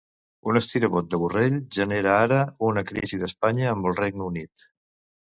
[0.51, 4.65] Un estirabot de Borrell genera ara una crisi d'Espanya amb el Regne Unit.